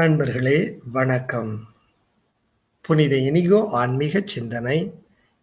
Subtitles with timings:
[0.00, 1.68] நண்பர்களே வணக்கம்.
[2.82, 4.94] புனித இனிகோ ஆன்மீக சிந்தனை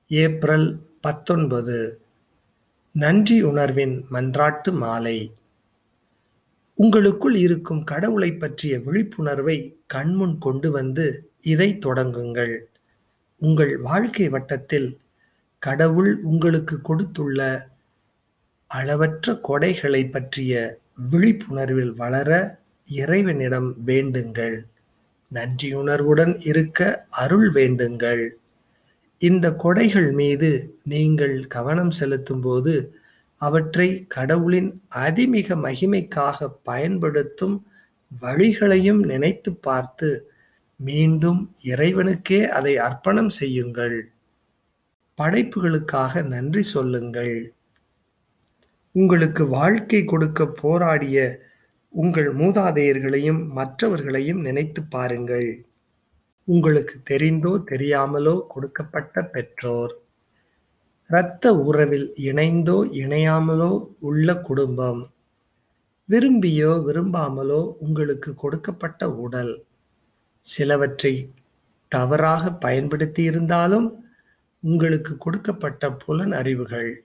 [0.08, 2.02] ஏப்ரல் பத்தொன்பது.
[2.92, 5.32] நன்றி உணர்வின் மன்றாட்டு மாலை.
[6.74, 12.60] உங்களுக்குள் இருக்கும் கடவுளை பற்றிய விழிப்புணர்வை கண்முன் கொண்டு வந்து இதை தொடங்குங்கள்.
[13.38, 15.00] உங்கள் வாழ்க்கை வட்டத்தில்
[15.60, 17.68] கடவுள் உங்களுக்கு கொடுத்துள்ள
[18.68, 20.80] அளவற்ற கொடைகளை பற்றிய
[21.12, 24.64] விழிப்புணர்வில் வளர இறைவனிடம் வேண்டுங்கள்.
[25.34, 28.30] நன்றியுணர்வுடன் இருக்க அருள் வேண்டுங்கள்.
[29.18, 32.89] இந்த கொடைகள் மீது நீங்கள் கவனம் செலுத்தும்போது
[33.35, 37.67] அவற்றை கடவுளின் அதிமிக மகிமைக்காக பயன்படுத்தும்
[38.21, 40.31] வழிகளையும் நினைத்து பார்த்து
[40.75, 44.11] மீண்டும் இறைவனுக்கே அதை அர்ப்பணம் செய்யுங்கள்.
[45.17, 47.53] படைப்புகளுக்காக நன்றி சொல்லுங்கள்.
[48.91, 51.45] உங்களுக்கு வாழ்க்கை கொடுக்க போராடிய
[51.97, 55.65] உங்கள் மூதாதையர்களையும் மற்றவர்களையும் நினைத்து பாருங்கள்.
[56.43, 59.94] உங்களுக்கு தெரிந்தோ தெரியாமலோ கொடுக்கப்பட்ட பெற்றோர்.
[61.07, 65.11] இரத்த உறவில் இணைந்தோ இணையாமலோ உள்ள குடும்பம்.
[66.09, 69.66] விரும்பியோ விரும்பாமலோ உங்களுக்கு கொடுக்கப்பட்ட உடல்.
[70.41, 71.31] சிலவற்றை
[71.88, 74.05] தவறாக பயன்படுத்தி இருந்தாலும்
[74.59, 77.03] உங்களுக்கு கொடுக்கப்பட்ட புலன் அறிவுகள்.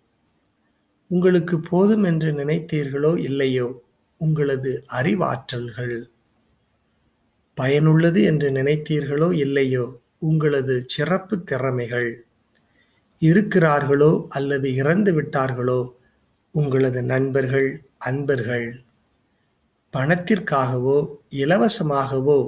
[1.08, 3.81] உங்களுக்கு போதும் என்று நினைத்தீர்களோ இல்லையோ?
[4.23, 5.97] உங்களது அறிவாற்றல்கள்
[7.56, 9.87] பயனுள்ளது என்று நினைத்தீர்களோ இல்லையோ
[10.19, 12.11] உங்களது சிறப்பு திறமைகள்
[13.19, 15.81] இருக்கிறார்களோ அல்லது இறந்து விட்டார்களோ
[16.55, 18.67] உங்களது நண்பர்கள் அன்பர்கள்
[19.95, 20.98] பணத்திற்காகவோ
[21.34, 22.39] இலவசமாகவோ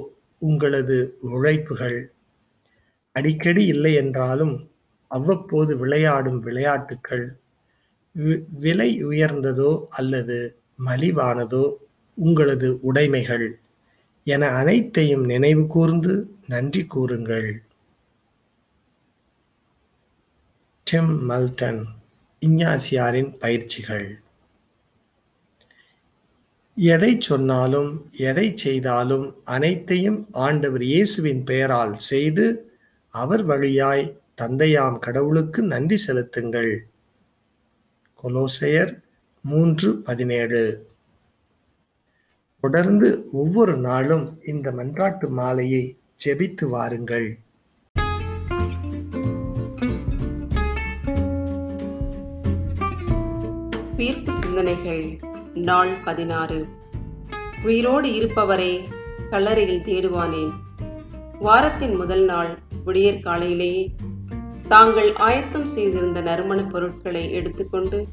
[0.41, 0.97] உங்களது
[1.29, 1.99] உழைப்புகள்.
[3.15, 4.55] அடிக்கடி இல்லை என்றாலும்
[5.11, 7.25] அவ்வப்போது விளையாடும் விளையாட்டுக்கள்
[8.59, 10.37] விலை உயர்ந்ததோ அல்லது
[10.79, 11.75] மலிவானதோ
[12.13, 13.47] உங்களது உடைமைகள்
[14.23, 16.13] என அனைத்தையும் நினைவு கூர்ந்து
[16.47, 17.63] நன்றி கூறுங்கள்.
[20.83, 21.85] டிம் மல்டன்
[22.39, 24.19] இஞ்ஞாசியாரின் பயிற்சிகள்.
[26.77, 32.45] எதை சொன்னாலும் எதை செய்தாலும் அனைத்தையும் ஆண்டவர் இயேசுவின் பெயரால் செய்து
[33.09, 36.73] அவர் வழியாய் தந்தையாம் கடவுளுக்கு நன்றி செலுத்துங்கள்.
[38.23, 38.93] கொலோசையர்
[39.47, 40.87] மூன்று பதினேழு.
[42.61, 47.39] தொடர்ந்து ஒவ்வொரு நாளும் இந்த மன்றாட்டு மாலையை ஜெபித்து வாருங்கள்.
[53.97, 55.19] தீர்ப்பு சிந்தனைகள்
[55.53, 56.65] நாள் பதினாறு.
[57.63, 58.83] உயிரோடு இருப்பவரை
[59.29, 60.51] கல்லறையில் தேடுவானேன்
[61.39, 63.95] வாரத்தின் முதல் நாள் விடியற் காலையிலேயே
[64.67, 68.07] தாங்கள் ஆயத்தம் செய்திருந்த நறுமண பொருட்களை எடுத்துக்கொண்டு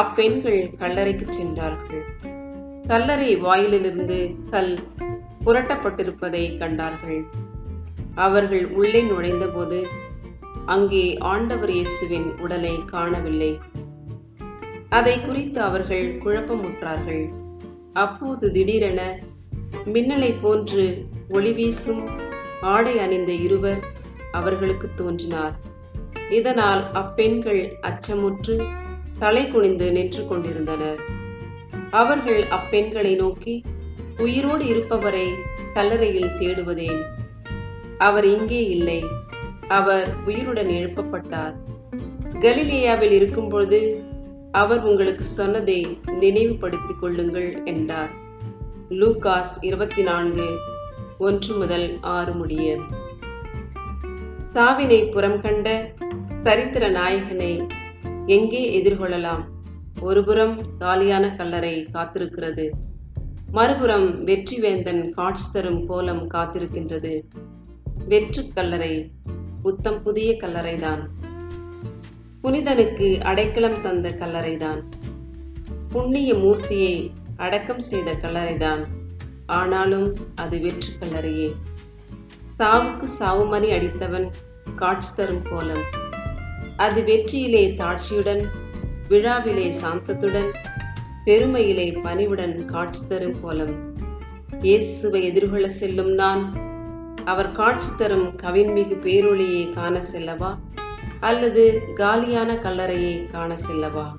[0.00, 2.04] அப்பெண்கள் கல்லறைக்கு சென்றார்கள்.
[2.86, 4.18] கல்லறை வாயிலிலிருந்து
[4.50, 4.74] கல்
[5.44, 7.20] புரட்டப்பட்டிருப்பதை கண்டார்கள்.
[8.26, 9.78] அவர்கள் உள்ளே நுழைந்தபோது
[10.74, 13.52] அங்கே ஆண்டவர் இயேசுவின் உடலை காணவில்லை.
[14.88, 17.24] அதை குறித்து அவர்கள் குழப்பமுற்றார்கள்.
[17.92, 19.00] அப்போது திடீரென
[19.94, 20.84] மின்னலை போன்று
[21.28, 22.02] ஒளி வீசும்
[22.72, 23.80] ஆடை அணிந்த இருவர்
[24.32, 25.54] அவர்களுக்கு தோன்றினார்.
[26.30, 28.56] இதனால் அப்பெண்கள் அச்சமுற்று
[29.18, 31.00] தலை குனிந்து நின்று கொண்டிருந்தனர்.
[31.90, 33.64] அவர்கள் அப்பெண்களை நோக்கி
[34.18, 35.28] உயிரோடு இருப்பவரை
[35.74, 37.02] கல்லறையில் தேடுவதேன்.
[37.98, 39.04] அவர் இங்கே இல்லை.
[39.68, 41.54] அவர் உயிருடன் எழுப்பப்பட்டார்.
[42.40, 44.04] கலிலேயாவில் இருக்கும்பொழுது
[44.52, 48.10] அவர் உங்களுக்கு சொன்னதை நினைவுபடுத்திக் கொள்ளுங்கள் என்றார்.
[48.90, 50.58] லூகாஸ் இருபத்தி நான்கு
[51.18, 52.76] ஒன்று முதல் ஆறு முடிய.
[54.52, 55.94] சாவினை புறம் கண்ட
[56.44, 57.66] சரித்திர நாயகனை
[58.26, 59.44] எங்கே எதிர்கொள்ளலாம்?
[60.00, 62.70] ஒருபுறம் காலியான கல்லறை காத்திருக்கிறது.
[63.50, 67.22] மறுபுறம் வெற்றிவேந்தன் காட்சி தரும் கோலம் காத்திருக்கின்றது.
[68.08, 69.10] வெற்று கல்லறை
[69.62, 71.08] புத்தம் புதிய கல்லறைதான்.
[72.42, 74.82] புனிதனுக்கு அடைக்கலம் தந்த கல்லறைதான்.
[75.88, 78.84] புண்ணிய மூர்த்தியை அடக்கம் செய்த கல்லறைதான்.
[79.46, 81.54] ஆனாலும் அது வெற்று கல்லறையே.
[82.58, 84.30] சாவுக்கு சாவுமணி அடித்தவன்
[84.76, 86.04] காட்சி தரும் கோலம்.
[86.76, 88.44] அது வெற்றியிலே தாட்சியுடன்
[89.08, 90.54] விழாவிலே சாந்தத்துடன்
[91.24, 93.94] பெருமையிலே பணிவுடன் காட்சி தரும் கோலம்.
[94.60, 96.52] இயேசுவை எதிர்கொள்ள செல்லும் நான்
[97.24, 100.58] அவர் காட்சி தரும் கவின்மிகு பேரொளியை காண செல்லவா?
[101.20, 104.16] அல்லது காலியான கல்லறையை காண செல்லவா?